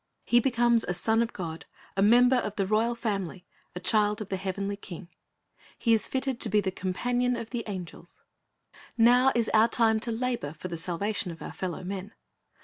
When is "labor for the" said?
10.11-10.75